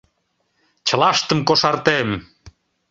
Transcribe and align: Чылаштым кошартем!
Чылаштым 0.87 1.39
кошартем! 1.47 2.09